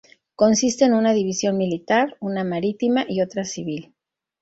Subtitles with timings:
[0.35, 3.93] Consiste en una división militar, una marítima y otra civil.